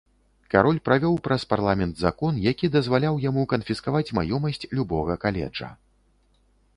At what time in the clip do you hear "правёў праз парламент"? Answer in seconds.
0.87-1.93